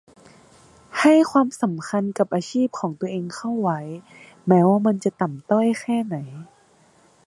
[0.99, 3.79] ให้ความสำคัญกับอาชีพของตัวเองเข้าไว้
[4.47, 6.17] แม้ว่ามันจะต่ำต้อยแค่ไหน